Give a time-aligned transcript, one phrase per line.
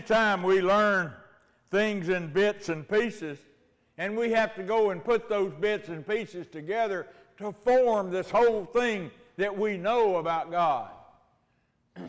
[0.00, 1.12] time we learn
[1.70, 3.38] things in bits and pieces,
[3.98, 7.06] and we have to go and put those bits and pieces together
[7.38, 10.90] to form this whole thing that we know about God.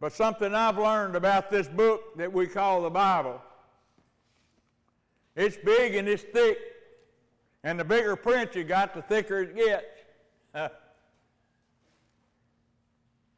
[0.00, 3.40] but something I've learned about this book that we call the Bible,
[5.36, 6.58] it's big and it's thick,
[7.62, 9.84] and the bigger print you got, the thicker it gets.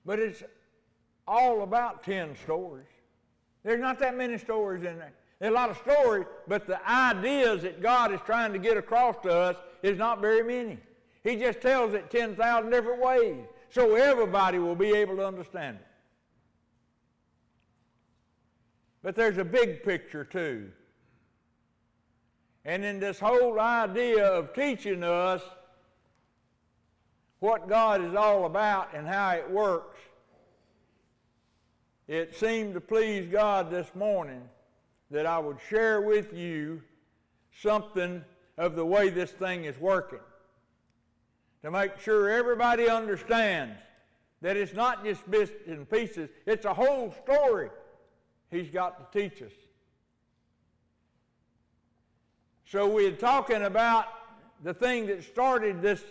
[0.05, 0.43] but it's
[1.31, 2.89] all about 10 stories.
[3.63, 5.13] There's not that many stories in there.
[5.39, 9.15] There's a lot of stories, but the ideas that God is trying to get across
[9.23, 10.79] to us is not very many.
[11.23, 15.87] He just tells it 10,000 different ways so everybody will be able to understand it.
[19.03, 20.71] But there's a big picture too.
[22.65, 25.43] And in this whole idea of teaching us
[27.39, 30.01] what God is all about and how it works,
[32.11, 34.43] it seemed to please God this morning
[35.13, 36.83] that I would share with you
[37.63, 38.25] something
[38.59, 40.19] of the way this thing is working.
[41.63, 43.79] To make sure everybody understands
[44.43, 47.71] that it's not just bits and pieces, it's a whole story
[48.51, 49.53] He's got to teach us.
[52.65, 54.07] So we're talking about
[54.65, 56.03] the thing that started this,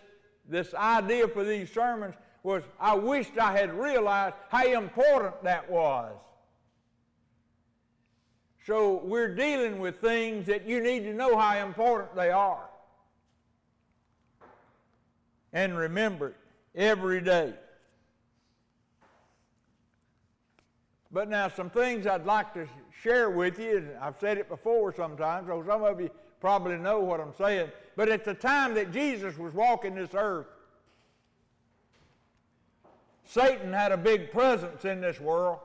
[0.48, 6.14] this idea for these sermons was I wished I had realized how important that was.
[8.66, 12.70] So we're dealing with things that you need to know how important they are.
[15.54, 16.36] And remember it
[16.76, 17.54] every day.
[21.12, 22.68] But now, some things I'd like to
[23.02, 27.00] share with you, and I've said it before sometimes, so some of you probably know
[27.00, 27.72] what I'm saying.
[27.96, 30.46] But at the time that Jesus was walking this earth,
[33.30, 35.60] Satan had a big presence in this world.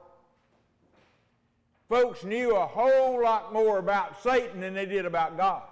[1.89, 5.62] Folks knew a whole lot more about Satan than they did about God.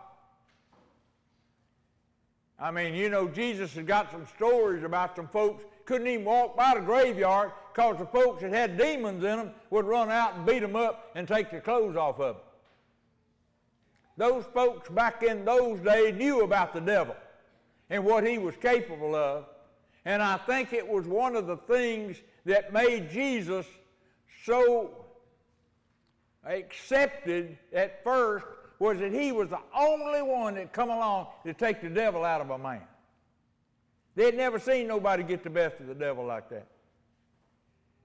[2.58, 6.56] I mean, you know, Jesus had got some stories about some folks couldn't even walk
[6.56, 10.46] by the graveyard because the folks that had demons in them would run out and
[10.46, 12.44] beat them up and take their clothes off of them.
[14.16, 17.16] Those folks back in those days knew about the devil
[17.90, 19.44] and what he was capable of.
[20.04, 23.66] And I think it was one of the things that made Jesus
[24.44, 24.90] so
[26.44, 28.44] accepted at first
[28.78, 32.40] was that he was the only one that come along to take the devil out
[32.40, 32.82] of a man.
[34.16, 36.66] They'd never seen nobody get the best of the devil like that.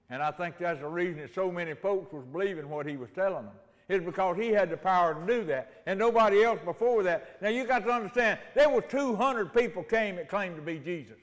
[0.08, 3.10] And I think that's the reason that so many folks was believing what he was
[3.14, 3.54] telling them.
[3.88, 7.42] It's because he had the power to do that, and nobody else before that.
[7.42, 11.16] Now you got to understand, there were 200 people came that claimed to be Jesus.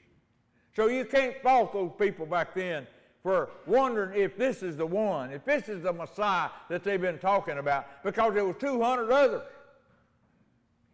[0.76, 2.86] So you can't fault those people back then
[3.22, 7.18] for wondering if this is the one, if this is the Messiah that they've been
[7.18, 9.42] talking about, because there was 200 others.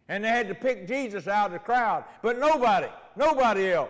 [0.07, 2.05] And they had to pick Jesus out of the crowd.
[2.21, 3.89] But nobody, nobody else,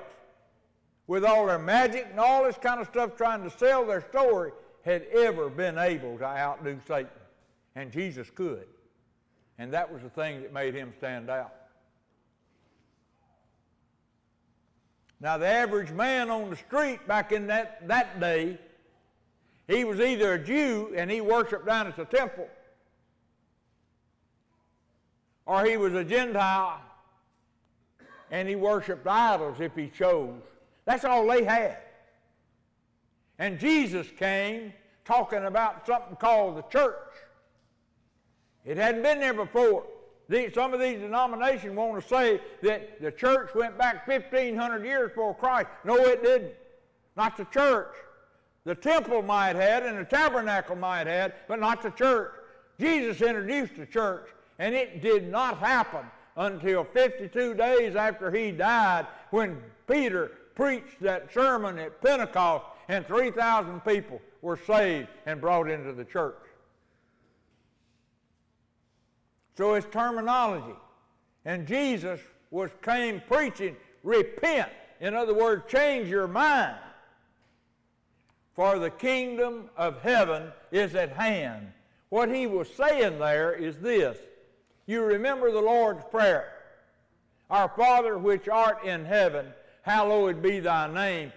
[1.06, 4.52] with all their magic and all this kind of stuff trying to sell their story,
[4.84, 7.12] had ever been able to outdo Satan.
[7.75, 8.66] And Jesus could.
[9.60, 11.54] And that was the thing that made him stand out.
[15.19, 18.57] Now, the average man on the street back in that, that day,
[19.68, 22.47] he was either a Jew and he worshiped down at the temple,
[25.46, 26.81] or he was a Gentile
[28.31, 30.41] and he worshiped idols if he chose.
[30.85, 31.78] That's all they had.
[33.40, 34.74] And Jesus came
[35.06, 36.97] talking about something called the church.
[38.66, 39.85] It hadn't been there before.
[40.30, 45.10] These, some of these denominations want to say that the church went back 1,500 years
[45.10, 45.68] before Christ.
[45.84, 46.54] No, it didn't.
[47.18, 47.94] Not the church.
[48.66, 52.32] The temple might have, and the tabernacle might have, but not the church.
[52.80, 54.28] Jesus introduced the church,
[54.60, 56.06] and it did not happen
[56.38, 63.82] until 52 days after he died when Peter preached that sermon at Pentecost, and 3,000
[63.82, 66.36] people were saved and brought into the church.
[69.58, 70.76] So it's terminology.
[71.46, 72.20] And Jesus
[72.52, 74.70] was came preaching, repent.
[75.00, 76.78] In other words, change your mind.
[78.56, 81.72] For the kingdom of heaven is at hand.
[82.10, 84.18] What he was saying there is this.
[84.86, 86.52] You remember the Lord's Prayer.
[87.50, 89.48] Our Father which art in heaven,
[89.82, 91.32] hallowed be thy name.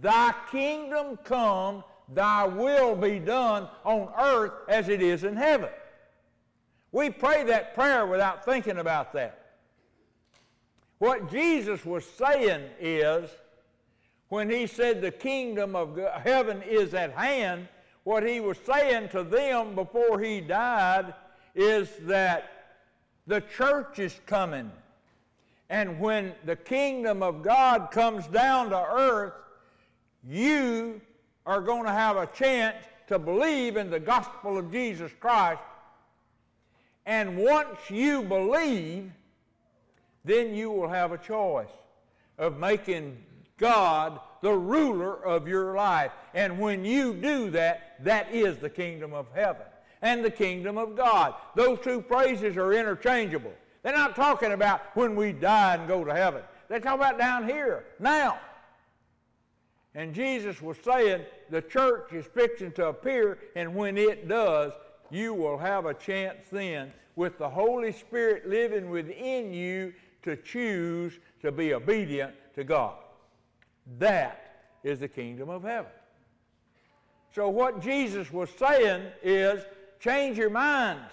[0.00, 1.84] Thy kingdom come,
[2.14, 5.68] thy will be done on earth as it is in heaven.
[6.92, 9.38] We pray that prayer without thinking about that.
[10.98, 13.28] What Jesus was saying is,
[14.28, 17.66] when he said the kingdom of heaven is at hand,
[18.04, 21.14] what he was saying to them before he died
[21.54, 22.76] is that
[23.26, 24.70] the church is coming.
[25.70, 29.32] And when the kingdom of God comes down to earth,
[30.28, 31.00] you
[31.46, 32.76] are going to have a chance
[33.08, 35.62] to believe in the gospel of Jesus Christ.
[37.06, 39.10] And once you believe,
[40.24, 41.72] then you will have a choice
[42.38, 43.16] of making
[43.58, 46.12] God the ruler of your life.
[46.34, 49.66] And when you do that, that is the kingdom of heaven
[50.02, 51.34] and the kingdom of God.
[51.54, 53.52] Those two phrases are interchangeable.
[53.82, 56.42] They're not talking about when we die and go to heaven.
[56.68, 58.38] They're talking about down here, now.
[59.94, 64.72] And Jesus was saying the church is fixing to appear, and when it does,
[65.12, 69.92] you will have a chance then with the Holy Spirit living within you
[70.22, 72.94] to choose to be obedient to God.
[73.98, 75.90] That is the kingdom of heaven.
[77.34, 79.62] So, what Jesus was saying is
[80.00, 81.10] change your minds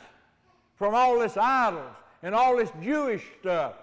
[0.75, 3.75] from all this idols and all this Jewish stuff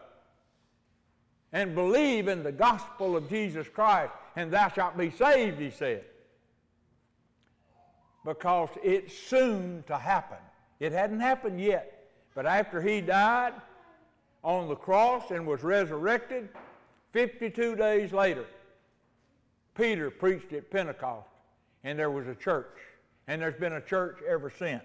[1.53, 6.05] and believe in the gospel of Jesus Christ, and thou shalt be saved, he said.
[8.27, 10.39] Because it's soon to happen.
[10.81, 13.55] It hadn't happened yet, but after he died
[14.43, 16.49] on the cross and was resurrected,
[17.13, 18.45] 52 days later,
[19.77, 21.29] Peter preached at Pentecost,
[21.85, 22.77] and there was a church,
[23.29, 24.83] and there's been a church ever since.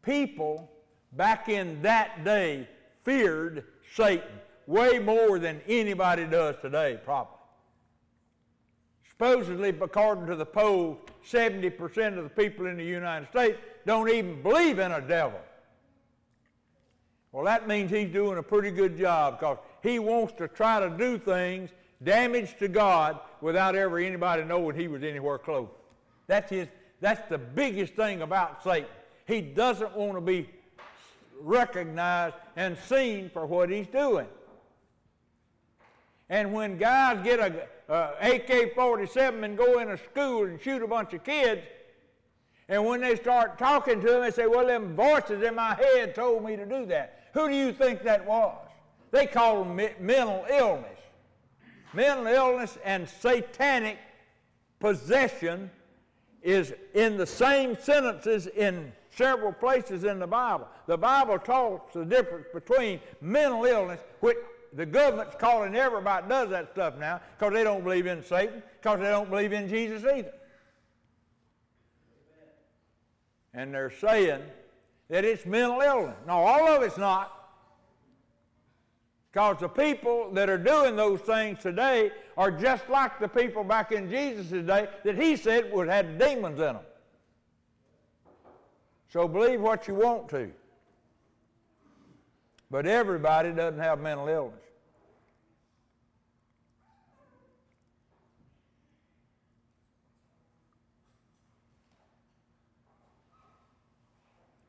[0.00, 0.70] People
[1.12, 2.66] back in that day
[3.04, 3.64] feared
[3.94, 7.39] Satan way more than anybody does today, probably.
[9.20, 10.98] Supposedly, according to the poll,
[11.30, 15.38] 70% of the people in the United States don't even believe in a devil.
[17.30, 20.88] Well, that means he's doing a pretty good job because he wants to try to
[20.96, 21.68] do things
[22.02, 25.68] damage to God without ever anybody knowing he was anywhere close.
[26.26, 26.68] That's, his,
[27.02, 28.88] that's the biggest thing about Satan.
[29.26, 30.48] He doesn't want to be
[31.42, 34.28] recognized and seen for what he's doing.
[36.30, 40.86] And when guys get a, a AK-47 and go in a school and shoot a
[40.86, 41.62] bunch of kids,
[42.68, 46.14] and when they start talking to them, they say, well, them voices in my head
[46.14, 47.30] told me to do that.
[47.34, 48.56] Who do you think that was?
[49.10, 50.98] They call them mental illness.
[51.92, 53.98] Mental illness and satanic
[54.78, 55.68] possession
[56.42, 60.68] is in the same sentences in several places in the Bible.
[60.86, 64.36] The Bible talks the difference between mental illness, which
[64.72, 69.00] the government's calling everybody does that stuff now because they don't believe in Satan, because
[69.00, 70.32] they don't believe in Jesus either.
[73.52, 74.42] And they're saying
[75.08, 76.16] that it's mental illness.
[76.26, 77.36] No, all of it's not.
[79.32, 83.92] Because the people that are doing those things today are just like the people back
[83.92, 86.78] in Jesus' day that he said would have demons in them.
[89.08, 90.52] So believe what you want to.
[92.70, 94.60] But everybody doesn't have mental illness.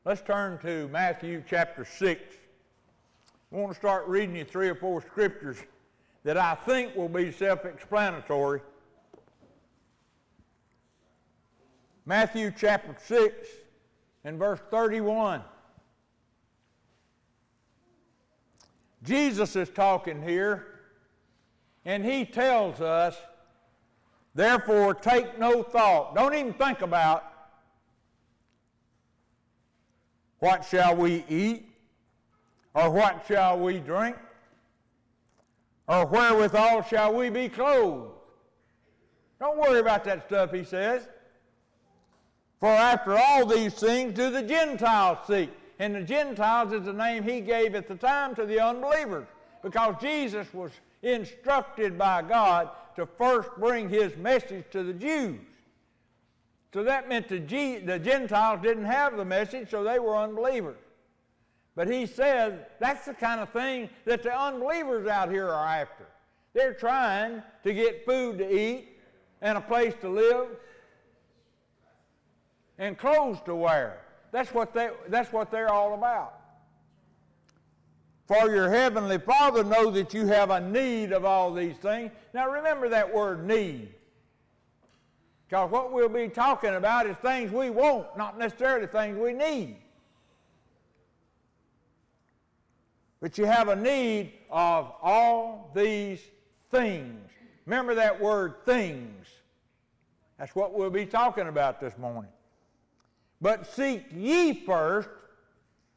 [0.04, 2.20] Let's turn to Matthew chapter 6.
[3.52, 5.58] I want to start reading you three or four scriptures
[6.24, 8.62] that I think will be self explanatory.
[12.04, 13.46] Matthew chapter 6
[14.24, 15.42] and verse 31.
[19.02, 20.66] Jesus is talking here,
[21.84, 23.16] and he tells us,
[24.34, 26.14] therefore, take no thought.
[26.14, 27.24] Don't even think about
[30.38, 31.68] what shall we eat,
[32.74, 34.16] or what shall we drink,
[35.88, 38.12] or wherewithal shall we be clothed.
[39.40, 41.08] Don't worry about that stuff, he says.
[42.60, 45.50] For after all these things do the Gentiles seek.
[45.82, 49.26] And the Gentiles is the name he gave at the time to the unbelievers.
[49.64, 50.70] Because Jesus was
[51.02, 55.40] instructed by God to first bring his message to the Jews.
[56.72, 60.78] So that meant the, G- the Gentiles didn't have the message, so they were unbelievers.
[61.74, 66.06] But he says that's the kind of thing that the unbelievers out here are after.
[66.54, 68.86] They're trying to get food to eat
[69.40, 70.46] and a place to live
[72.78, 73.98] and clothes to wear.
[74.32, 76.34] That's what, they, that's what they're all about.
[78.26, 82.10] For your heavenly Father knows that you have a need of all these things.
[82.34, 83.94] Now remember that word need.
[85.48, 89.76] Because what we'll be talking about is things we want, not necessarily things we need.
[93.20, 96.20] But you have a need of all these
[96.70, 97.32] things
[97.66, 99.26] Remember that word things.
[100.38, 102.30] That's what we'll be talking about this morning.
[103.42, 105.08] But seek ye first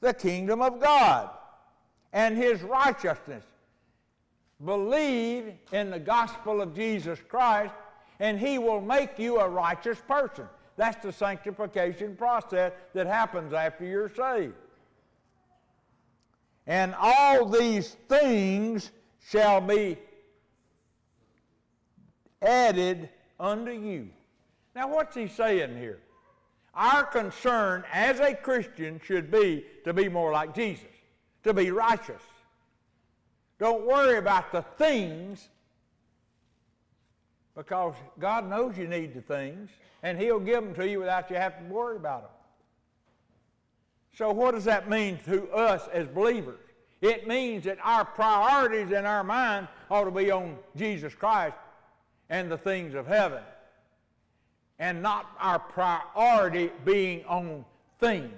[0.01, 1.29] the kingdom of God
[2.11, 3.45] and his righteousness.
[4.63, 7.73] Believe in the gospel of Jesus Christ,
[8.19, 10.45] and he will make you a righteous person.
[10.75, 14.55] That's the sanctification process that happens after you're saved.
[16.65, 18.91] And all these things
[19.29, 19.99] shall be
[22.41, 23.09] added
[23.39, 24.09] unto you.
[24.75, 25.99] Now, what's he saying here?
[26.75, 30.83] Our concern as a Christian should be to be more like Jesus,
[31.43, 32.21] to be righteous.
[33.59, 35.47] Don't worry about the things
[37.55, 39.69] because God knows you need the things
[40.03, 42.31] and He'll give them to you without you having to worry about them.
[44.17, 46.59] So, what does that mean to us as believers?
[47.01, 51.55] It means that our priorities in our mind ought to be on Jesus Christ
[52.29, 53.43] and the things of heaven,
[54.79, 57.65] and not our priority being on
[57.99, 58.31] things.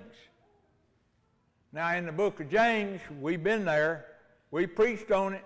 [1.74, 4.06] Now, in the book of James, we've been there,
[4.52, 5.44] we preached on it,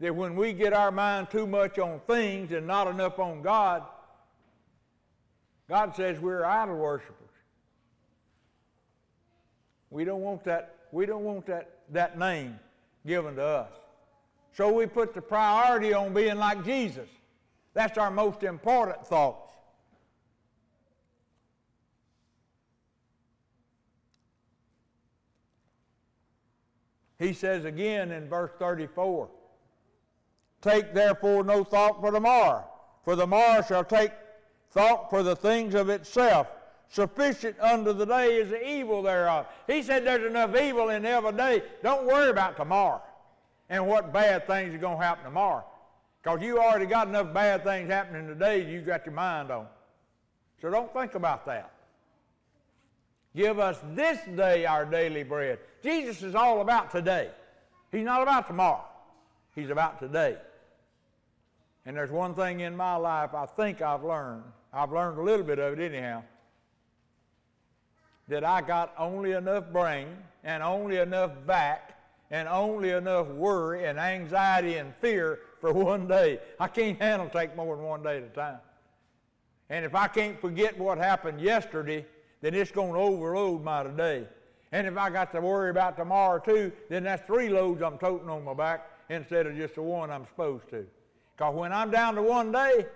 [0.00, 3.82] that when we get our mind too much on things and not enough on God,
[5.68, 7.16] God says we're idol worshippers.
[9.90, 12.58] We don't want that, we don't want that, that name
[13.06, 13.72] given to us.
[14.52, 17.08] So we put the priority on being like Jesus.
[17.72, 19.39] That's our most important thoughts.
[27.20, 29.28] He says again in verse 34
[30.62, 32.64] Take therefore no thought for the morrow,
[33.04, 34.10] for the morrow shall take
[34.72, 36.48] thought for the things of itself.
[36.88, 39.46] Sufficient unto the day is the evil thereof.
[39.66, 41.62] He said there's enough evil in every day.
[41.84, 43.00] Don't worry about tomorrow
[43.68, 45.64] and what bad things are going to happen tomorrow.
[46.22, 49.66] Because you already got enough bad things happening today You've got your mind on.
[50.60, 51.70] So don't think about that.
[53.34, 55.58] Give us this day our daily bread.
[55.82, 57.30] Jesus is all about today.
[57.92, 58.84] He's not about tomorrow.
[59.54, 60.36] He's about today.
[61.86, 64.44] And there's one thing in my life I think I've learned.
[64.72, 66.22] I've learned a little bit of it anyhow.
[68.28, 70.08] That I got only enough brain
[70.44, 71.98] and only enough back
[72.30, 76.38] and only enough worry and anxiety and fear for one day.
[76.58, 78.58] I can't handle take more than one day at a time.
[79.68, 82.06] And if I can't forget what happened yesterday,
[82.40, 84.26] then it's going to overload my today.
[84.72, 88.28] And if I got to worry about tomorrow too, then that's three loads I'm toting
[88.28, 90.86] on my back instead of just the one I'm supposed to.
[91.36, 92.86] Because when I'm down to one day,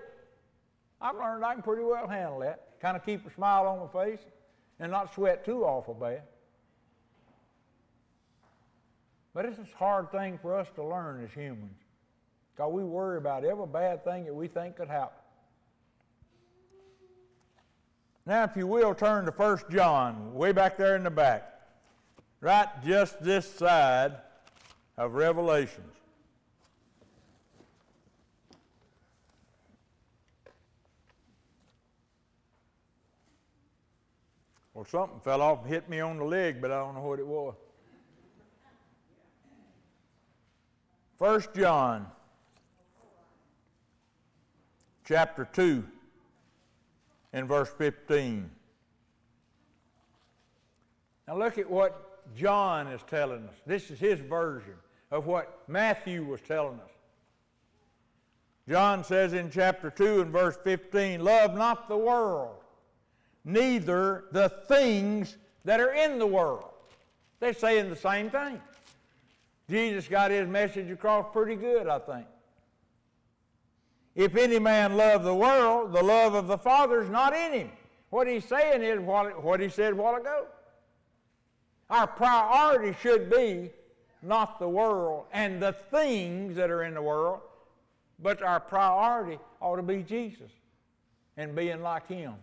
[1.00, 2.80] I've learned I can pretty well handle that.
[2.80, 4.20] Kind of keep a smile on my face
[4.78, 6.22] and not sweat too awful bad.
[9.34, 11.76] But it's a hard thing for us to learn as humans.
[12.54, 15.18] Because we worry about every bad thing that we think could happen.
[18.26, 21.50] Now, if you will, turn to 1 John, way back there in the back.
[22.40, 24.16] Right just this side
[24.96, 25.94] of Revelations.
[34.72, 37.18] Well, something fell off and hit me on the leg, but I don't know what
[37.18, 37.54] it was.
[41.18, 42.06] First John
[45.04, 45.84] chapter 2
[47.34, 48.48] and verse 15.
[51.26, 53.56] Now look at what John is telling us.
[53.66, 54.76] This is his version
[55.10, 56.90] of what Matthew was telling us.
[58.68, 62.56] John says in chapter 2 and verse 15, Love not the world,
[63.44, 66.70] neither the things that are in the world.
[67.40, 68.60] They're saying the same thing.
[69.68, 72.26] Jesus got his message across pretty good, I think.
[74.14, 77.71] If any man love the world, the love of the Father is not in him.
[78.11, 80.47] What he's saying is what, what he said a while ago.
[81.90, 83.71] Our priority should be
[84.23, 87.40] not the world and the things that are in the world,
[88.21, 90.50] but our priority ought to be Jesus
[91.37, 92.35] and being like him.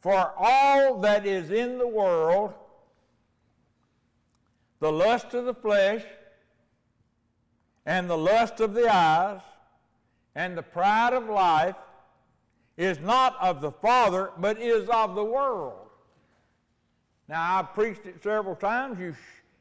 [0.00, 2.54] For all that is in the world,
[4.80, 6.02] the lust of the flesh,
[7.86, 9.40] and the lust of the eyes,
[10.34, 11.76] and the pride of life,
[12.76, 15.88] is not of the Father, but is of the world.
[17.28, 18.98] Now, I've preached it several times.
[18.98, 19.16] You sh-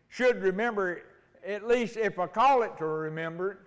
[0.10, 1.02] should remember,
[1.46, 3.60] at least if I call it to remembrance,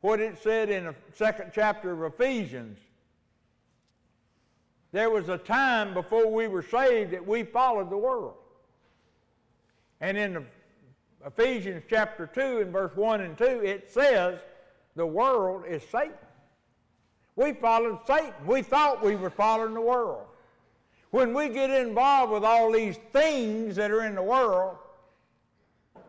[0.00, 2.78] what it said in the second chapter of Ephesians
[4.96, 8.34] there was a time before we were saved that we followed the world.
[10.00, 10.44] And in the
[11.26, 14.38] Ephesians chapter 2 and verse 1 and 2, it says
[14.94, 16.12] the world is Satan.
[17.34, 18.32] We followed Satan.
[18.46, 20.24] We thought we were following the world.
[21.10, 24.76] When we get involved with all these things that are in the world,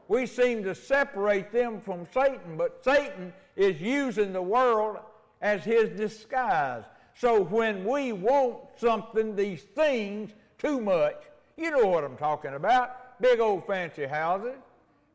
[0.07, 4.97] we seem to separate them from Satan, but Satan is using the world
[5.41, 6.83] as his disguise.
[7.15, 11.15] So when we want something, these things, too much,
[11.57, 13.19] you know what I'm talking about.
[13.19, 14.55] Big old fancy houses,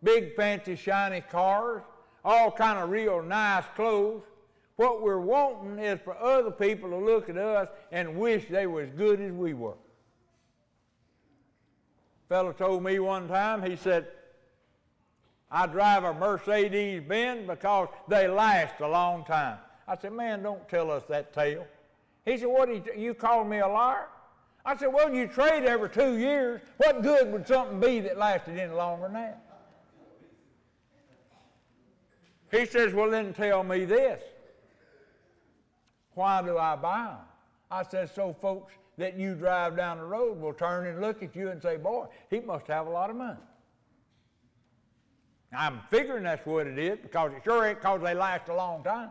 [0.03, 1.83] big fancy shiny cars,
[2.25, 4.23] all kind of real nice clothes.
[4.77, 8.83] What we're wanting is for other people to look at us and wish they were
[8.83, 9.77] as good as we were.
[12.29, 14.07] Fellow told me one time, he said,
[15.51, 19.59] I drive a Mercedes Benz because they last a long time.
[19.87, 21.67] I said, man, don't tell us that tale.
[22.25, 24.07] He said, what, you, you call me a liar?
[24.65, 26.63] I said, well, you trade every two years.
[26.79, 29.52] What good would something be that lasted any longer than that?
[32.53, 34.23] He says, well, then tell me this.
[36.15, 37.27] Why do I buy them?
[37.71, 41.35] I said, so folks that you drive down the road will turn and look at
[41.35, 43.41] you and say, boy, he must have a lot of money.
[45.57, 48.85] I'm figuring that's what it is because it sure ain't because they last a long
[48.85, 49.11] time.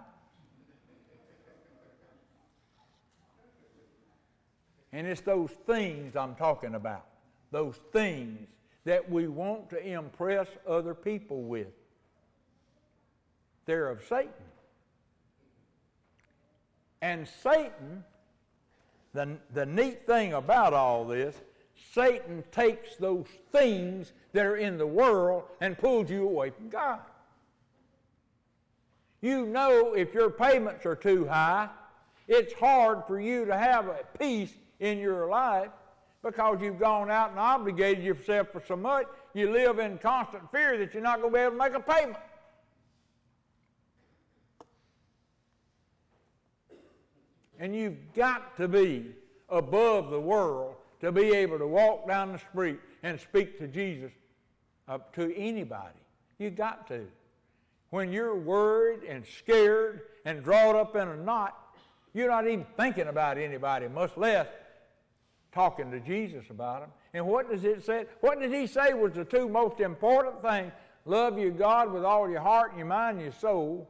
[4.93, 7.05] And it's those things I'm talking about.
[7.49, 8.47] Those things
[8.85, 11.67] that we want to impress other people with.
[13.65, 14.31] They're of Satan.
[17.01, 18.03] And Satan,
[19.13, 21.35] the, the neat thing about all this,
[21.93, 26.99] Satan takes those things that are in the world and pulls you away from God.
[29.21, 31.69] You know if your payments are too high,
[32.27, 35.69] it's hard for you to have a peace in your life
[36.23, 40.77] because you've gone out and obligated yourself for so much, you live in constant fear
[40.77, 42.17] that you're not going to be able to make a payment.
[47.61, 49.11] And you've got to be
[49.47, 54.11] above the world to be able to walk down the street and speak to Jesus
[54.87, 55.99] up to anybody.
[56.39, 57.05] You've got to.
[57.91, 61.55] When you're worried and scared and drawn up in a knot,
[62.15, 64.47] you're not even thinking about anybody, much less
[65.51, 66.89] talking to Jesus about them.
[67.13, 68.05] And what does it say?
[68.21, 70.71] What did he say was the two most important things?
[71.05, 73.87] Love your God with all your heart, and your mind, and your soul.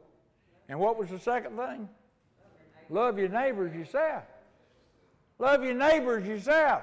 [0.68, 1.88] And what was the second thing?
[2.90, 4.24] Love your neighbors yourself.
[5.38, 6.82] Love your neighbors yourself.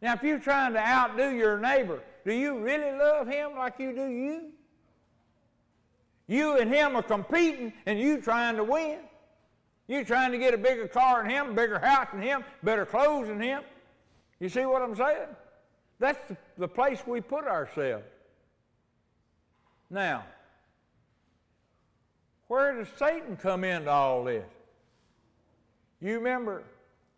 [0.00, 3.94] Now, if you're trying to outdo your neighbor, do you really love him like you
[3.94, 4.50] do you?
[6.26, 8.98] You and him are competing, and you trying to win.
[9.88, 13.28] You're trying to get a bigger car than him, bigger house than him, better clothes
[13.28, 13.62] than him.
[14.40, 15.28] You see what I'm saying?
[15.98, 18.04] That's the place we put ourselves.
[19.90, 20.24] Now,
[22.48, 24.44] where does Satan come into all this?
[26.00, 26.64] You remember,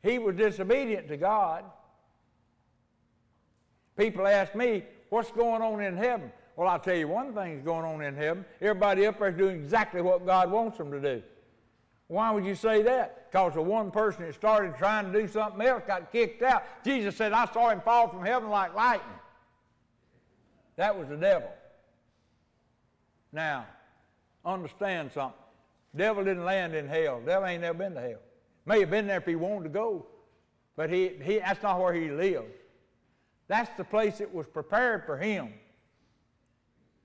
[0.02, 1.64] he was disobedient to God.
[3.96, 6.30] People ask me, what's going on in heaven?
[6.54, 8.44] Well, I'll tell you one thing's going on in heaven.
[8.60, 11.22] Everybody up there is doing exactly what God wants them to do.
[12.08, 13.30] Why would you say that?
[13.30, 16.62] Because the one person that started trying to do something else got kicked out.
[16.84, 19.18] Jesus said, I saw him fall from heaven like lightning.
[20.76, 21.50] That was the devil.
[23.32, 23.66] Now,
[24.46, 25.38] understand something.
[25.94, 27.20] Devil didn't land in hell.
[27.24, 28.20] Devil ain't never been to hell.
[28.64, 30.06] May have been there if he wanted to go,
[30.76, 32.54] but he, he, that's not where he lives.
[33.48, 35.52] That's the place that was prepared for him.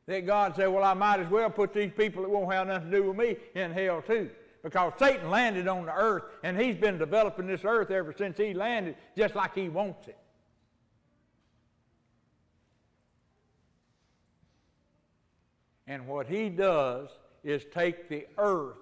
[0.07, 2.91] That God said, Well, I might as well put these people that won't have nothing
[2.91, 4.29] to do with me in hell too
[4.63, 8.53] because Satan landed on the earth and he's been developing this earth ever since he
[8.53, 10.17] landed just like he wants it.
[15.87, 17.09] And what he does
[17.43, 18.77] is take the earth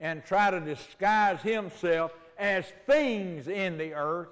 [0.00, 4.28] and try to disguise himself as things in the earth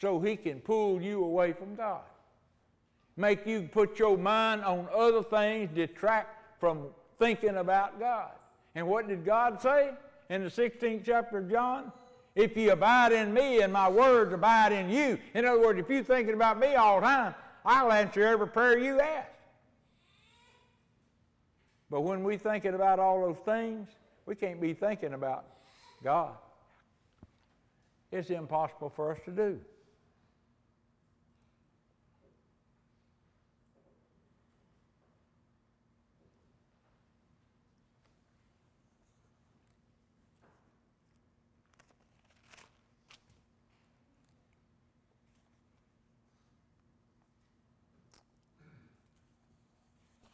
[0.00, 2.02] so he can pull you away from God.
[3.16, 6.82] Make you put your mind on other things, detract from
[7.18, 8.32] thinking about God.
[8.74, 9.90] And what did God say
[10.28, 11.92] in the 16th chapter of John?
[12.34, 15.18] If you abide in me and my words abide in you.
[15.34, 18.76] In other words, if you're thinking about me all the time, I'll answer every prayer
[18.78, 19.28] you ask.
[21.94, 23.86] But when we're thinking about all those things,
[24.26, 25.44] we can't be thinking about
[26.02, 26.32] God.
[28.10, 29.60] It's impossible for us to do.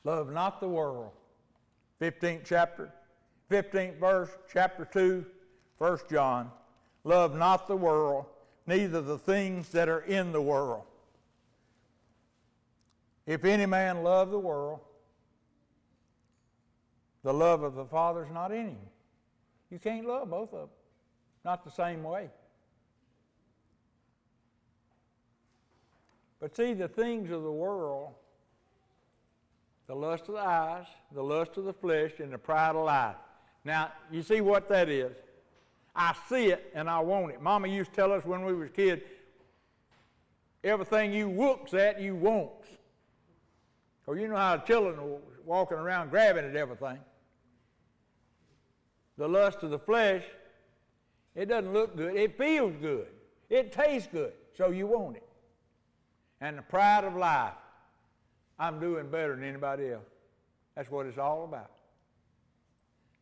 [0.05, 1.11] Love not the world.
[2.01, 2.93] 15th chapter,
[3.51, 5.25] 15th verse, chapter 2,
[5.79, 6.51] 1 John.
[7.05, 8.27] Love not the world,
[8.67, 10.85] neither the things that are in the world.
[13.27, 14.81] If any man love the world,
[17.23, 18.79] the love of the Father is not in him.
[19.71, 20.69] You can't love both of them,
[21.45, 22.31] not the same way.
[26.41, 28.15] But see, the things of the world,
[29.91, 33.17] the lust of the eyes, the lust of the flesh, and the pride of life.
[33.65, 35.17] Now, you see what that is?
[35.97, 37.43] I see it and I want it.
[37.43, 39.03] Mama used to tell us when we was kids,
[40.63, 42.69] everything you looks at, you wants.
[44.07, 47.01] Or you know how children are walking around grabbing at everything.
[49.19, 50.23] The lust of the flesh,
[51.35, 52.15] it doesn't look good.
[52.15, 53.09] It feels good.
[53.49, 54.35] It tastes good.
[54.57, 55.29] So you want it.
[56.41, 57.55] And the pride of life,
[58.61, 60.07] I'm doing better than anybody else.
[60.77, 61.71] That's what it's all about.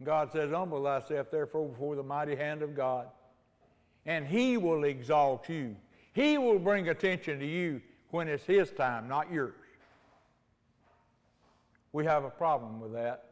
[0.05, 3.07] God says, Humble thyself, therefore, before the mighty hand of God,
[4.05, 5.77] and He will exalt you.
[6.13, 9.55] He will bring attention to you when it's His time, not yours.
[11.93, 13.25] We have a problem with that.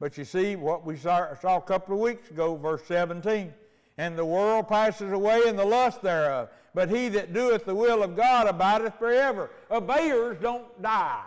[0.00, 3.52] But you see, what we saw, saw a couple of weeks ago, verse 17
[3.96, 6.48] and the world passes away and the lust thereof.
[6.74, 9.50] But he that doeth the will of God abideth forever.
[9.70, 11.24] Obeyers don't die.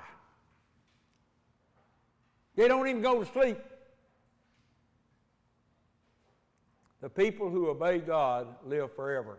[2.56, 3.60] They don't even go to sleep.
[7.02, 9.38] The people who obey God live forever.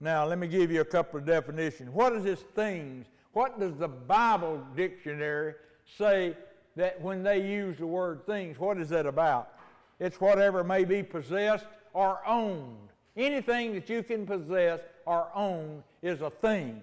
[0.00, 1.88] Now, let me give you a couple of definitions.
[1.90, 3.06] What is this things?
[3.32, 5.54] What does the Bible dictionary
[5.96, 6.36] say
[6.76, 9.52] that when they use the word things, what is that about?
[10.00, 12.90] It's whatever may be possessed or owned.
[13.16, 16.82] Anything that you can possess or own is a thing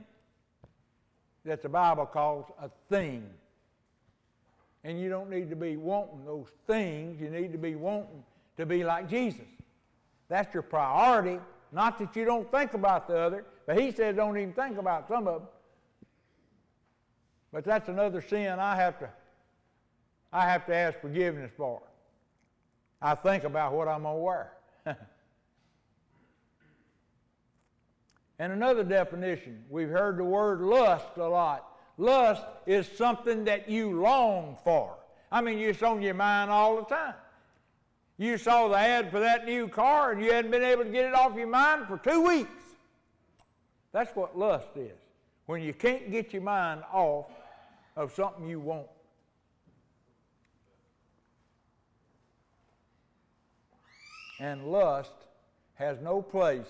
[1.44, 3.30] that the Bible calls a thing.
[4.84, 7.20] And you don't need to be wanting those things.
[7.20, 8.24] You need to be wanting
[8.58, 9.46] to be like Jesus.
[10.30, 11.40] That's your priority.
[11.72, 15.08] Not that you don't think about the other, but he said don't even think about
[15.08, 15.50] some of them.
[17.52, 19.10] But that's another sin I have to
[20.34, 21.82] I have to ask forgiveness for.
[23.02, 24.54] I think about what I'm to wear.
[28.42, 31.78] and another definition, we've heard the word lust a lot.
[32.00, 34.96] Lust is something that you long for.
[35.32, 37.14] I mean, it's on your mind all the time.
[38.18, 41.06] You saw the ad for that new car and you hadn't been able to get
[41.06, 42.50] it off your mind for two weeks.
[43.92, 44.98] That's what lust is.
[45.46, 47.28] When you can't get your mind off
[47.96, 48.88] of something you want.
[54.40, 55.14] and lust
[55.76, 56.66] has no place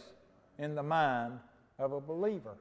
[0.60, 1.40] in the mind
[1.82, 2.58] of a believer.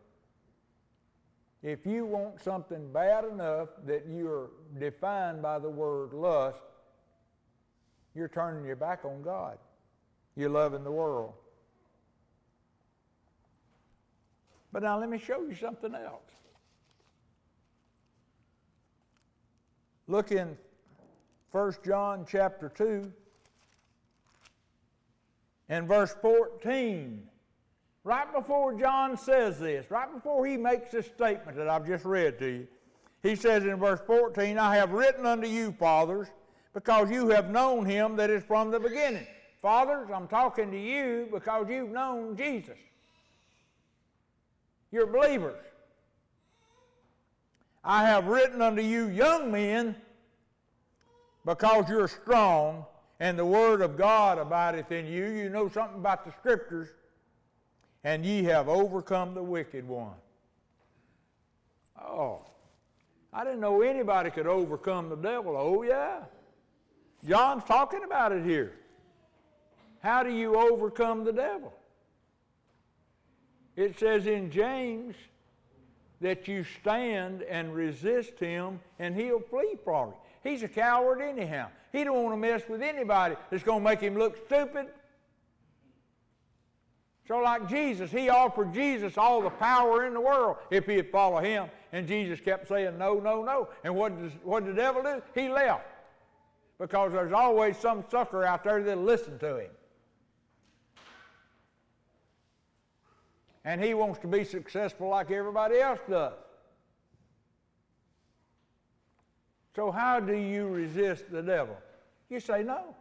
[1.62, 6.56] If you want something bad enough that you're defined by the word lust,
[8.14, 9.59] you're turning your back on God.
[10.37, 11.35] You're loving the world.
[14.72, 16.22] But now let me show you something else.
[20.06, 20.56] Look in
[21.52, 23.12] 1 John chapter 2
[25.68, 27.22] and verse 14,
[28.05, 32.39] right before John says this, right before he makes this statement that I've just read
[32.39, 32.69] to you,
[33.23, 36.29] he says in verse 14, I have written unto you, fathers,
[36.73, 39.27] because you have known him that is from the beginning.
[39.61, 42.79] Fathers, I'm talking to you because you've known Jesus.
[44.91, 45.63] You're believers.
[47.85, 49.97] I have written unto you, young men,
[51.45, 52.85] because you're strong
[53.21, 55.27] and the word of God abideth in you.
[55.27, 56.89] You know something about the scriptures,
[58.05, 60.15] and ye have overcome the wicked one.
[62.01, 62.41] Oh,
[63.33, 65.57] I didn't know anybody could overcome the devil.
[65.57, 66.21] Oh, yeah.
[67.27, 68.73] John's talking about it here.
[70.01, 71.73] How do you overcome the devil?
[73.77, 75.15] It says in James
[76.21, 80.15] that you stand and resist him and he'll flee from you.
[80.43, 81.69] He's a coward anyhow.
[81.93, 84.87] He don't want to mess with anybody that's going to make him look stupid.
[87.31, 91.38] So like Jesus, he offered Jesus all the power in the world if he'd follow
[91.38, 91.69] him.
[91.93, 93.69] And Jesus kept saying no, no, no.
[93.85, 95.23] And what, does, what did the devil do?
[95.33, 95.87] He left.
[96.81, 99.71] Because there's always some sucker out there that'll listen to him.
[103.64, 106.33] And he wants to be successful like everybody else does.
[109.77, 111.77] So, how do you resist the devil?
[112.29, 112.97] You say no.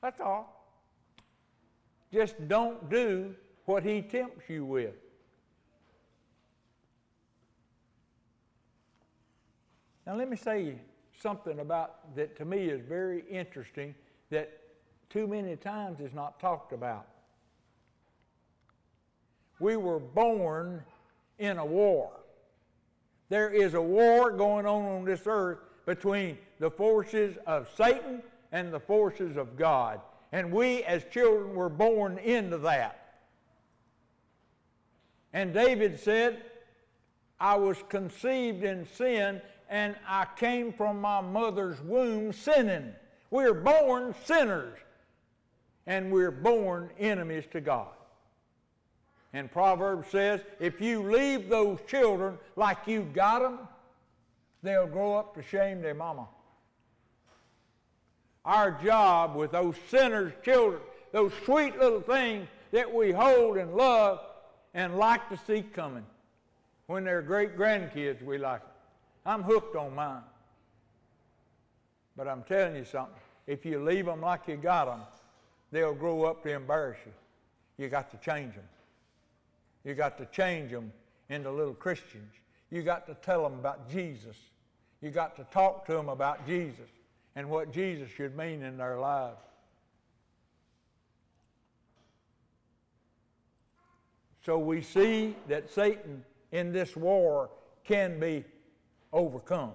[0.00, 0.55] That's all.
[2.12, 4.94] Just don't do what he tempts you with.
[10.06, 10.76] Now, let me say
[11.20, 13.94] something about that to me is very interesting
[14.30, 14.60] that
[15.10, 17.06] too many times is not talked about.
[19.58, 20.82] We were born
[21.38, 22.10] in a war.
[23.28, 28.72] There is a war going on on this earth between the forces of Satan and
[28.72, 30.00] the forces of God.
[30.36, 33.14] And we as children were born into that.
[35.32, 36.42] And David said,
[37.40, 42.92] I was conceived in sin and I came from my mother's womb sinning.
[43.30, 44.78] We're born sinners
[45.86, 47.94] and we're born enemies to God.
[49.32, 53.60] And Proverbs says, if you leave those children like you got them,
[54.62, 56.28] they'll grow up to shame their mama.
[58.46, 60.80] Our job with those sinners' children,
[61.10, 64.20] those sweet little things that we hold and love
[64.72, 66.06] and like to see coming.
[66.86, 69.28] When they're great grandkids, we like it.
[69.28, 70.22] I'm hooked on mine.
[72.16, 73.16] But I'm telling you something.
[73.48, 75.00] If you leave them like you got them,
[75.72, 77.12] they'll grow up to embarrass you.
[77.78, 78.64] You got to change them.
[79.84, 80.92] You got to change them
[81.30, 82.32] into little Christians.
[82.70, 84.36] You got to tell them about Jesus.
[85.00, 86.88] You got to talk to them about Jesus
[87.36, 89.36] and what Jesus should mean in their lives.
[94.44, 97.50] So we see that Satan in this war
[97.84, 98.44] can be
[99.12, 99.72] overcome.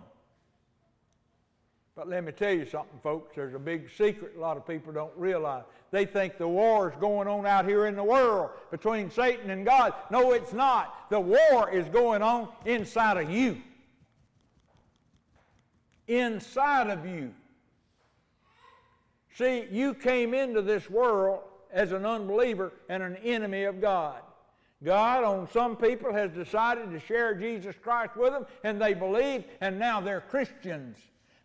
[1.96, 3.36] But let me tell you something, folks.
[3.36, 5.66] There's a big secret a lot of people don't realize.
[5.92, 9.66] They think the war is going on out here in the world between Satan and
[9.66, 9.94] God.
[10.10, 11.10] No, it's not.
[11.10, 13.62] The war is going on inside of you.
[16.08, 17.34] Inside of you.
[19.34, 21.42] See, you came into this world
[21.72, 24.22] as an unbeliever and an enemy of God.
[24.84, 29.44] God, on some people, has decided to share Jesus Christ with them, and they believe,
[29.62, 30.98] and now they're Christians.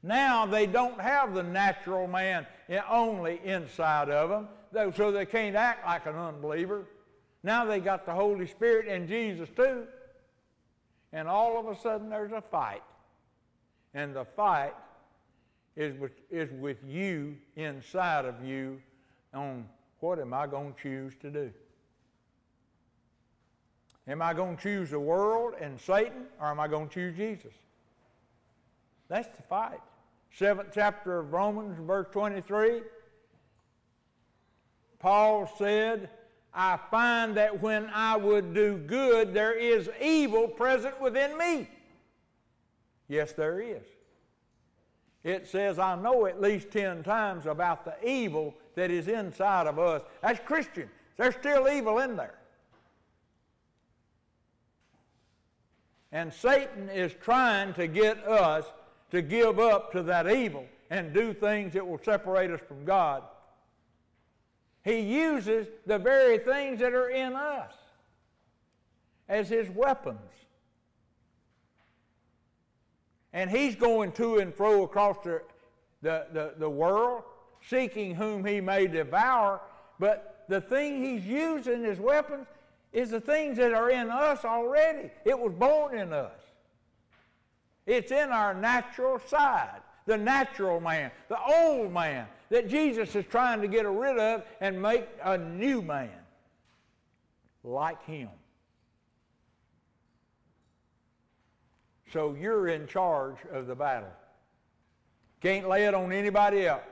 [0.02, 2.46] Now they don't have the natural man
[2.88, 6.86] only inside of them, so they can't act like an unbeliever.
[7.42, 9.84] Now they got the Holy Spirit and Jesus too.
[11.12, 12.82] And all of a sudden there's a fight.
[13.94, 14.74] And the fight
[15.76, 18.80] is with, is with you inside of you
[19.34, 19.66] on
[20.00, 21.50] what am I going to choose to do?
[24.08, 27.16] Am I going to choose the world and Satan, or am I going to choose
[27.16, 27.52] Jesus?
[29.08, 29.80] That's the fight.
[30.32, 32.82] Seventh chapter of Romans, verse 23.
[34.98, 36.08] Paul said,
[36.54, 41.68] I find that when I would do good, there is evil present within me.
[43.08, 43.84] Yes, there is.
[45.26, 49.76] It says, I know at least 10 times about the evil that is inside of
[49.76, 50.02] us.
[50.22, 50.88] As Christian.
[51.16, 52.38] there's still evil in there.
[56.12, 58.66] And Satan is trying to get us
[59.10, 63.24] to give up to that evil and do things that will separate us from God.
[64.84, 67.72] He uses the very things that are in us
[69.28, 70.20] as his weapons.
[73.36, 75.42] And he's going to and fro across the,
[76.00, 77.22] the, the, the world,
[77.68, 79.60] seeking whom he may devour.
[79.98, 82.46] But the thing he's using as weapons
[82.94, 85.10] is the things that are in us already.
[85.26, 86.40] It was born in us.
[87.84, 93.60] It's in our natural side, the natural man, the old man that Jesus is trying
[93.60, 96.08] to get rid of and make a new man
[97.62, 98.30] like him.
[102.12, 104.12] So you're in charge of the battle.
[105.40, 106.82] Can't lay it on anybody else.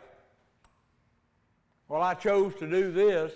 [1.89, 3.33] Well, I chose to do this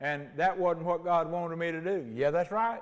[0.00, 2.06] and that wasn't what God wanted me to do.
[2.14, 2.80] Yeah, that's right.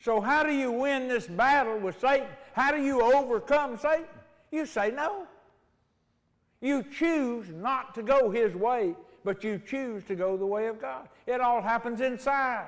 [0.00, 2.26] So, how do you win this battle with Satan?
[2.54, 4.06] How do you overcome Satan?
[4.50, 5.26] You say no.
[6.60, 10.80] You choose not to go his way, but you choose to go the way of
[10.80, 11.08] God.
[11.26, 12.66] It all happens inside.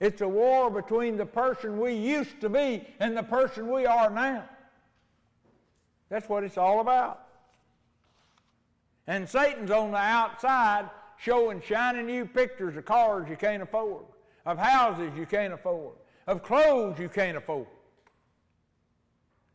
[0.00, 4.08] It's a war between the person we used to be and the person we are
[4.08, 4.48] now.
[6.08, 7.26] That's what it's all about.
[9.06, 14.04] And Satan's on the outside showing shiny new pictures of cars you can't afford,
[14.46, 15.94] of houses you can't afford,
[16.26, 17.66] of clothes you can't afford,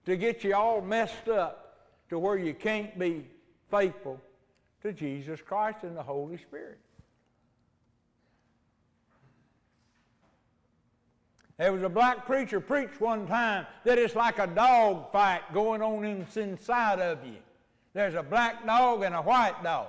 [0.05, 3.25] to get you all messed up to where you can't be
[3.71, 4.21] faithful
[4.83, 6.79] to Jesus Christ and the Holy Spirit.
[11.57, 15.81] There was a black preacher preached one time that it's like a dog fight going
[15.81, 17.37] on inside of you.
[17.93, 19.87] There's a black dog and a white dog,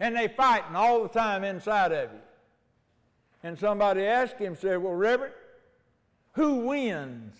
[0.00, 2.18] and they fighting all the time inside of you.
[3.44, 5.34] and somebody asked him, said, Well, Reverend,
[6.32, 7.36] who wins?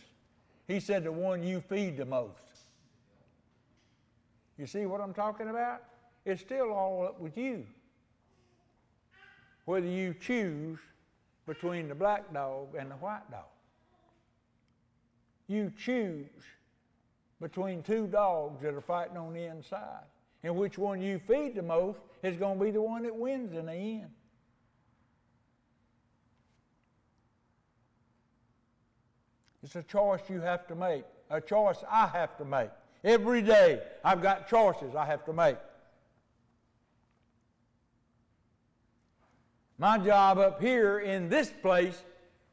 [0.68, 2.38] He said, The one you feed the most.
[4.56, 5.82] You see what I'm talking about?
[6.24, 7.66] It's still all up with you.
[9.64, 10.78] Whether you choose
[11.44, 13.46] between the black dog and the white dog.
[15.46, 16.26] You choose
[17.40, 20.04] between two dogs that are fighting on the inside.
[20.42, 23.52] And which one you feed the most is going to be the one that wins
[23.52, 24.10] in the end.
[29.62, 32.68] It's a choice you have to make, a choice I have to make.
[33.02, 35.56] Every day I've got choices I have to make.
[39.78, 42.04] My job up here in this place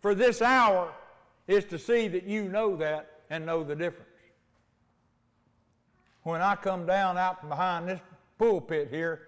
[0.01, 0.93] for this hour
[1.51, 4.07] is to see that you know that and know the difference.
[6.23, 7.99] When I come down out from behind this
[8.37, 9.27] pulpit here,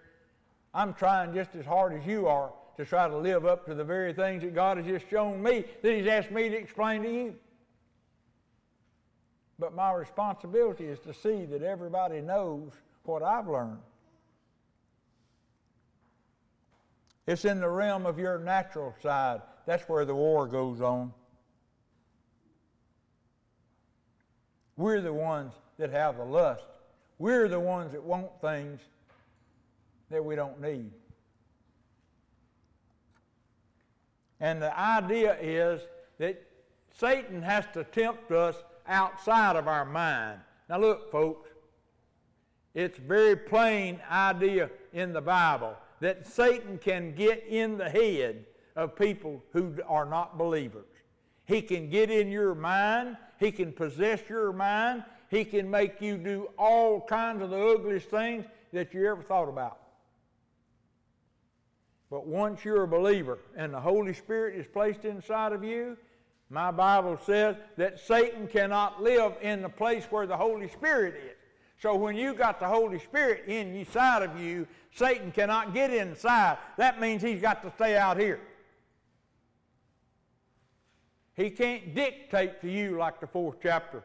[0.73, 3.83] I'm trying just as hard as you are to try to live up to the
[3.83, 7.11] very things that God has just shown me that He's asked me to explain to
[7.11, 7.35] you.
[9.59, 12.71] But my responsibility is to see that everybody knows
[13.03, 13.79] what I've learned.
[17.27, 19.41] It's in the realm of your natural side.
[19.65, 21.13] That's where the war goes on.
[24.77, 26.65] We're the ones that have the lust.
[27.19, 28.79] We're the ones that want things
[30.09, 30.91] that we don't need.
[34.39, 35.81] And the idea is
[36.17, 36.41] that
[36.97, 38.55] Satan has to tempt us
[38.87, 40.39] outside of our mind.
[40.69, 41.49] Now, look, folks,
[42.73, 48.95] it's very plain idea in the Bible that Satan can get in the head of
[48.95, 50.85] people who are not believers.
[51.53, 56.17] He can get in your mind, he can possess your mind, he can make you
[56.17, 59.77] do all kinds of the ugliest things that you ever thought about.
[62.09, 65.95] But once you're a believer and the Holy Spirit is placed inside of you,
[66.49, 71.37] my Bible says that Satan cannot live in the place where the Holy Spirit is.
[71.79, 76.57] So when you got the Holy Spirit inside of you, Satan cannot get inside.
[76.77, 78.39] That means he's got to stay out here.
[81.35, 84.03] He can't dictate to you like the fourth chapter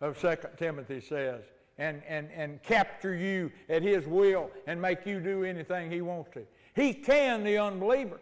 [0.00, 1.42] of 2 Timothy says
[1.78, 6.30] and, and, and capture you at his will and make you do anything he wants
[6.34, 6.44] to.
[6.74, 8.20] He can, the unbeliever.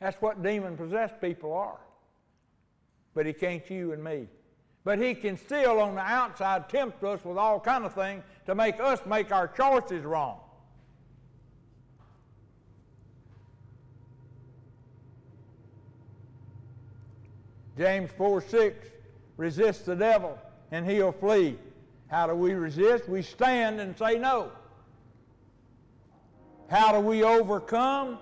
[0.00, 1.78] That's what demon possessed people are
[3.14, 4.26] but he can't you and me.
[4.84, 8.54] But he can still, on the outside, tempt us with all kind of things to
[8.54, 10.40] make us make our choices wrong.
[17.82, 18.86] James 4 6,
[19.36, 20.38] resist the devil
[20.70, 21.58] and he'll flee.
[22.06, 23.08] How do we resist?
[23.08, 24.52] We stand and say no.
[26.70, 28.20] How do we overcome?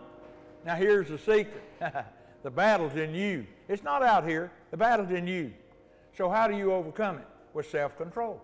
[0.64, 1.62] Now here's the secret.
[2.42, 3.46] the battle's in you.
[3.68, 4.50] It's not out here.
[4.70, 5.52] The battle's in you.
[6.16, 7.26] So how do you overcome it?
[7.52, 8.40] With self-control.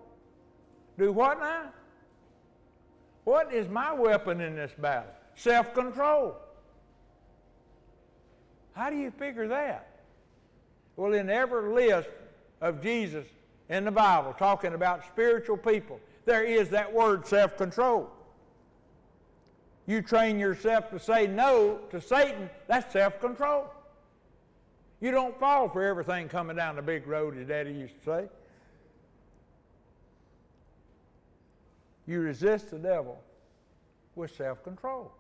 [0.99, 1.71] Do what now?
[3.25, 5.13] What is my weapon in this battle?
[5.35, 6.37] Self-control.
[8.75, 9.86] How do you figure that?
[10.97, 12.09] Well, in every list
[12.61, 13.27] of Jesus
[13.69, 18.11] in the Bible talking about spiritual people, there is that word self-control.
[19.87, 23.73] You train yourself to say no to Satan, that's self-control.
[25.01, 28.29] You don't fall for everything coming down the big road, as Daddy used to say.
[32.07, 33.21] You resist the devil
[34.15, 35.13] with self control.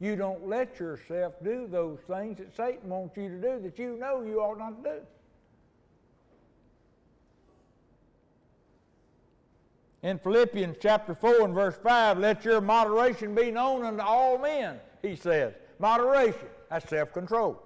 [0.00, 3.96] You don't let yourself do those things that Satan wants you to do that you
[3.98, 5.00] know you ought not to do.
[10.02, 14.78] In Philippians chapter 4 and verse 5, let your moderation be known unto all men,
[15.02, 15.52] he says.
[15.78, 17.62] Moderation, that's self control.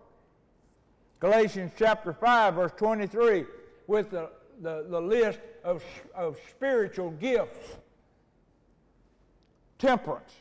[1.21, 3.45] Galatians chapter 5, verse 23,
[3.87, 4.31] with the,
[4.63, 5.83] the, the list of,
[6.15, 7.77] of spiritual gifts.
[9.79, 10.33] Temperance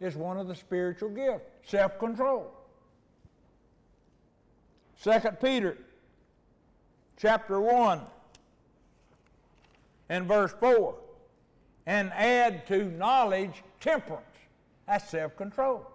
[0.00, 2.52] is one of the spiritual gifts, self control.
[5.02, 5.10] 2
[5.40, 5.78] Peter
[7.16, 8.00] chapter 1
[10.08, 10.94] and verse 4
[11.86, 14.24] and add to knowledge temperance.
[14.86, 15.86] That's self control.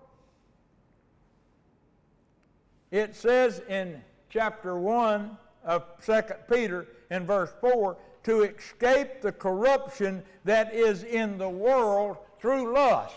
[2.91, 10.23] It says in chapter 1 of 2 Peter in verse 4 to escape the corruption
[10.45, 13.15] that is in the world through lust.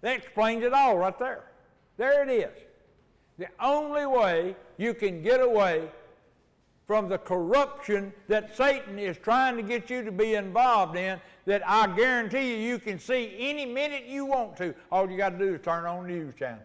[0.00, 1.44] That explains it all right there.
[1.96, 2.56] There it is.
[3.38, 5.88] The only way you can get away
[6.86, 11.62] from the corruption that Satan is trying to get you to be involved in that
[11.66, 14.74] I guarantee you you can see any minute you want to.
[14.92, 16.60] All you got to do is turn on the news channel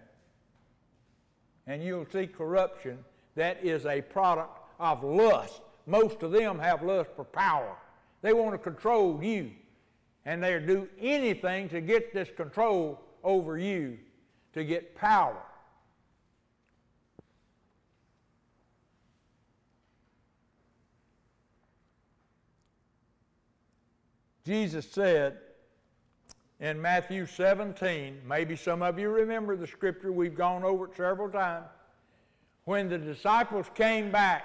[1.69, 2.97] and you'll see corruption
[3.35, 5.61] that is a product of lust.
[5.85, 7.77] Most of them have lust for power.
[8.21, 9.51] They want to control you,
[10.25, 13.99] and they'll do anything to get this control over you,
[14.53, 15.37] to get power.
[24.49, 25.37] Jesus said
[26.59, 31.29] in Matthew 17, maybe some of you remember the scripture, we've gone over it several
[31.29, 31.67] times.
[32.65, 34.41] When the disciples came back,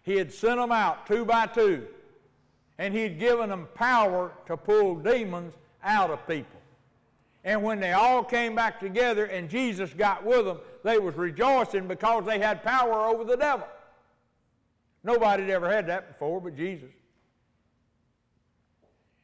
[0.00, 1.86] he had sent them out two by two,
[2.78, 6.58] and he'd given them power to pull demons out of people.
[7.44, 11.86] And when they all came back together and Jesus got with them, they was rejoicing
[11.86, 13.68] because they had power over the devil.
[15.02, 16.88] Nobody had ever had that before but Jesus.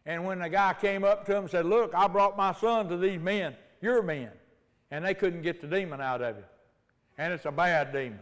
[0.06, 2.88] And when the guy came up to him and said, Look, I brought my son
[2.88, 4.30] to these men, your men.
[4.90, 6.44] And they couldn't get the demon out of him.
[7.18, 8.20] And it's a bad demon.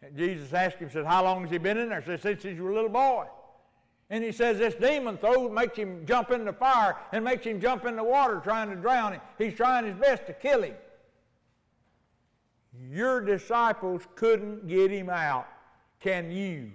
[0.00, 2.00] And Jesus asked him, said, How long has he been in there?
[2.00, 3.26] He said, Since he was a little boy.
[4.12, 7.58] And he says this demon throws, makes him jump in the fire and makes him
[7.58, 9.22] jump in the water trying to drown him.
[9.38, 10.74] He's trying his best to kill him.
[12.90, 15.46] Your disciples couldn't get him out.
[15.98, 16.72] Can you?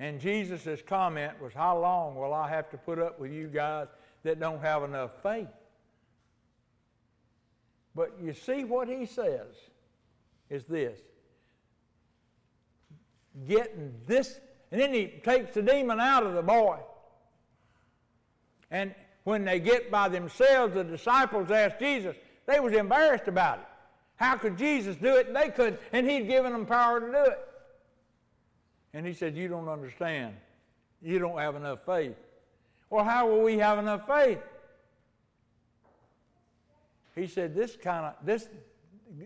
[0.00, 3.86] And Jesus' comment was, How long will I have to put up with you guys
[4.22, 5.46] that don't have enough faith?
[7.94, 9.54] But you see what he says
[10.48, 10.98] is this
[13.46, 14.40] getting this,
[14.72, 16.78] and then he takes the demon out of the boy.
[18.70, 18.94] And
[19.24, 23.66] when they get by themselves, the disciples asked Jesus, they was embarrassed about it.
[24.16, 25.80] How could Jesus do it they couldn't?
[25.92, 27.38] And he'd given them power to do it.
[28.92, 30.34] And he said, You don't understand.
[31.02, 32.16] You don't have enough faith.
[32.90, 34.40] Well, how will we have enough faith?
[37.14, 38.48] He said, This kind of, this,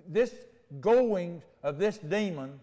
[0.08, 0.34] this
[0.80, 2.60] going of this demon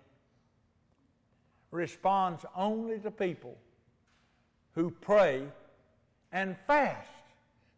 [1.72, 3.58] responds only to people
[4.76, 5.44] who pray
[6.32, 7.10] and fast.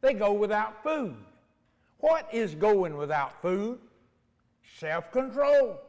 [0.02, 1.16] They go without food.
[2.00, 3.80] What is going without food?
[4.80, 5.80] Self control.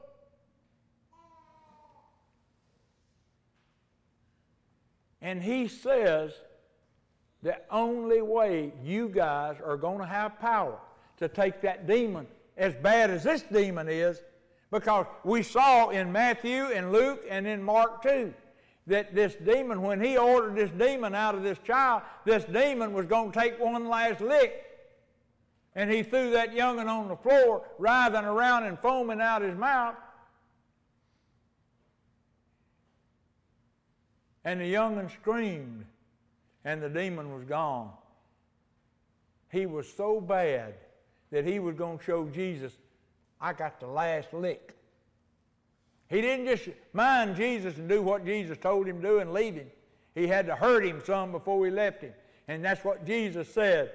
[5.25, 6.33] And he says
[7.43, 10.79] the only way you guys are going to have power
[11.17, 12.27] to take that demon,
[12.59, 14.21] as bad as this demon is,
[14.71, 18.35] because we saw in Matthew and Luke and in Mark too
[18.87, 23.07] that this demon, when he ordered this demon out of this child, this demon was
[23.07, 24.63] going to take one last lick.
[25.75, 29.95] And he threw that young'un on the floor, writhing around and foaming out his mouth.
[34.45, 35.87] And the young'un screamed,
[36.65, 37.91] and the demon was gone.
[39.51, 40.75] He was so bad
[41.31, 42.73] that he was going to show Jesus,
[43.41, 44.75] I got the last lick.
[46.09, 49.55] He didn't just mind Jesus and do what Jesus told him to do and leave
[49.55, 49.67] him.
[50.15, 52.13] He had to hurt him some before he left him.
[52.47, 53.91] And that's what Jesus said.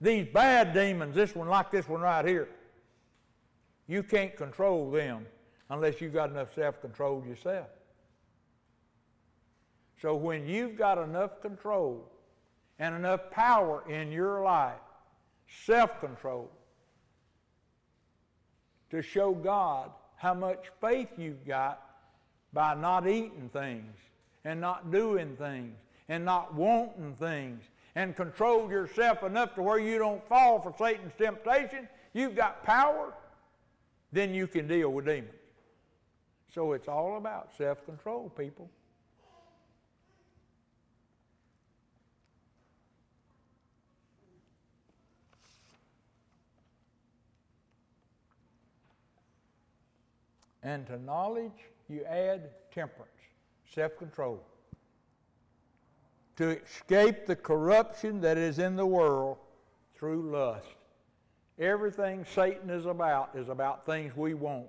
[0.00, 2.48] These bad demons, this one like this one right here,
[3.86, 5.26] you can't control them
[5.70, 7.66] unless you've got enough self control yourself.
[10.00, 12.08] So when you've got enough control
[12.78, 14.78] and enough power in your life,
[15.64, 16.50] self control,
[18.90, 21.82] to show God how much faith you've got
[22.52, 23.96] by not eating things
[24.44, 25.76] and not doing things
[26.08, 31.12] and not wanting things and control yourself enough to where you don't fall for Satan's
[31.18, 33.12] temptation, you've got power,
[34.12, 35.32] then you can deal with demons.
[36.54, 38.70] So it's all about self control, people.
[50.62, 51.52] And to knowledge,
[51.88, 53.10] you add temperance,
[53.72, 54.42] self control.
[56.36, 59.38] To escape the corruption that is in the world
[59.96, 60.66] through lust.
[61.58, 64.68] Everything Satan is about is about things we want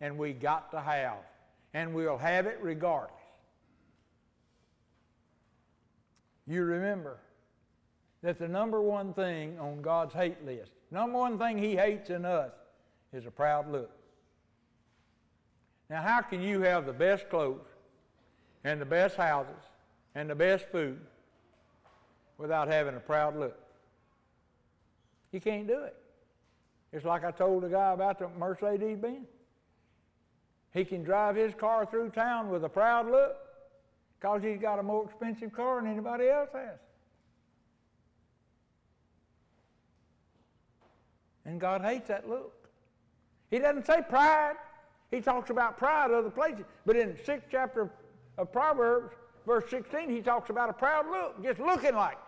[0.00, 1.18] and we got to have.
[1.74, 3.12] And we'll have it regardless.
[6.46, 7.18] You remember
[8.22, 12.24] that the number one thing on God's hate list, number one thing He hates in
[12.24, 12.52] us,
[13.12, 13.90] is a proud look.
[15.88, 17.66] Now, how can you have the best clothes
[18.64, 19.62] and the best houses
[20.14, 21.00] and the best food
[22.38, 23.58] without having a proud look?
[25.32, 25.96] You can't do it.
[26.92, 29.28] It's like I told the guy about the Mercedes Benz.
[30.72, 33.36] He can drive his car through town with a proud look
[34.20, 36.78] because he's got a more expensive car than anybody else has.
[41.44, 42.68] And God hates that look.
[43.50, 44.56] He doesn't say pride.
[45.10, 46.64] He talks about pride other places.
[46.84, 47.90] But in sixth chapter
[48.38, 49.14] of Proverbs,
[49.46, 52.18] verse 16, he talks about a proud look, just looking like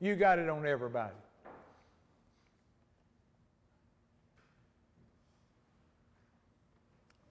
[0.00, 1.14] you got it on everybody.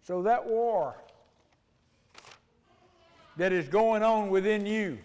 [0.03, 0.95] So that war
[3.37, 4.97] that is going on within you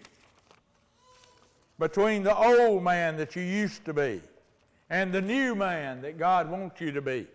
[1.78, 4.20] between the old man that you used to be
[4.90, 7.26] and the new man that God wants you to be.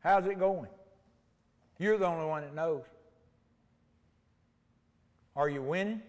[0.00, 0.70] How's it going?
[1.78, 2.82] You're the only one that knows.
[5.36, 6.02] Are you winning?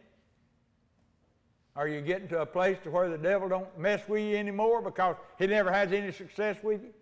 [1.75, 4.81] Are you getting to a place to where the devil don't mess with you anymore
[4.81, 6.93] because he never has any success with you?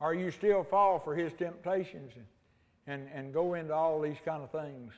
[0.00, 2.26] Or you still fall for his temptations and,
[2.86, 4.92] and, and go into all these kind of things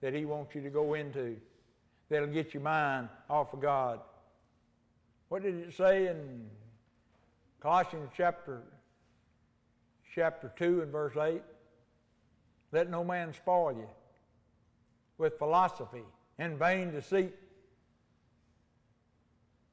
[0.00, 1.36] that he wants you to go into
[2.08, 4.00] that'll get your mind off of God?
[5.28, 6.48] What did it say in
[7.60, 8.62] Colossians chapter
[10.14, 11.42] chapter 2 and verse 8?
[12.72, 13.88] Let no man spoil you
[15.18, 16.04] with philosophy
[16.38, 17.34] and vain deceit,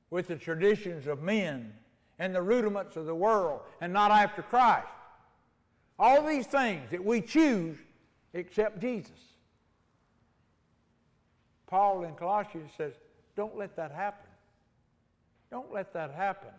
[0.10, 1.74] with the traditions of men
[2.20, 4.88] and the rudiments of the world, and not after Christ.
[6.00, 7.78] All these things that we choose
[8.34, 9.12] except Jesus.
[11.68, 12.94] Paul in Colossians says,
[13.36, 14.30] don't let that happen.
[15.52, 16.50] Don't let that happen.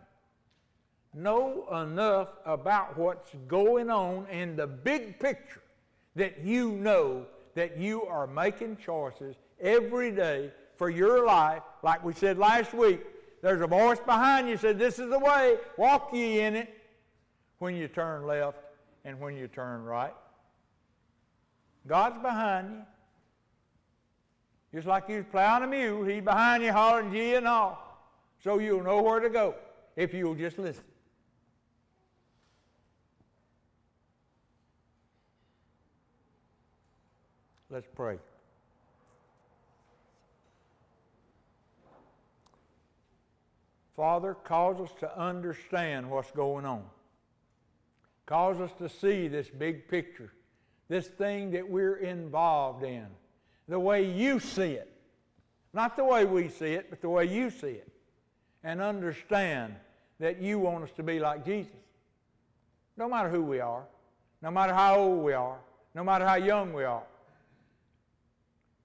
[1.13, 5.61] Know enough about what's going on in the big picture
[6.15, 11.63] that you know that you are making choices every day for your life.
[11.83, 13.01] Like we said last week,
[13.41, 16.73] there's a voice behind you said, This is the way, walk ye in it
[17.57, 18.59] when you turn left
[19.03, 20.13] and when you turn right.
[21.87, 22.81] God's behind you.
[24.73, 27.83] Just like you plowing a mule, he's behind you hollering gee and all.
[28.43, 29.55] So you'll know where to go
[29.95, 30.83] if you'll just listen.
[37.71, 38.17] Let's pray.
[43.95, 46.83] Father, cause us to understand what's going on.
[48.25, 50.31] Cause us to see this big picture,
[50.87, 53.05] this thing that we're involved in,
[53.67, 54.91] the way you see it.
[55.73, 57.91] Not the way we see it, but the way you see it.
[58.63, 59.75] And understand
[60.19, 61.71] that you want us to be like Jesus.
[62.97, 63.83] No matter who we are,
[64.41, 65.59] no matter how old we are,
[65.93, 67.03] no matter how young we are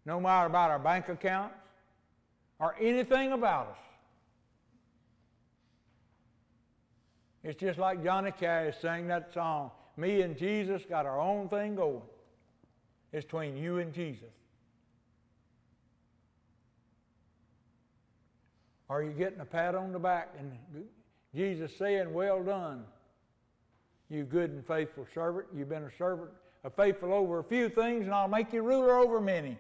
[0.07, 1.55] no matter about our bank accounts
[2.59, 3.79] or anything about us.
[7.43, 11.75] It's just like Johnny Cash sang that song, Me and Jesus got our own thing
[11.75, 12.01] going.
[13.13, 14.31] It's between you and Jesus.
[18.89, 20.87] Are you getting a pat on the back and
[21.35, 22.85] Jesus saying, Well done,
[24.09, 25.47] you good and faithful servant.
[25.55, 26.31] You've been a servant,
[26.65, 29.59] a faithful over a few things, and I'll make you ruler over many.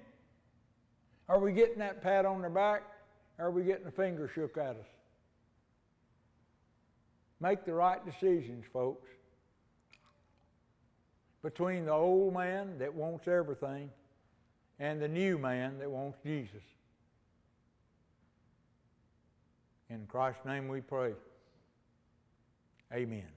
[1.28, 2.82] Are we getting that pat on the back?
[3.38, 4.86] Or are we getting a finger shook at us?
[7.40, 9.08] Make the right decisions, folks.
[11.42, 13.90] Between the old man that wants everything
[14.78, 16.62] and the new man that wants Jesus.
[19.90, 21.12] In Christ's name we pray.
[22.92, 23.28] Amen.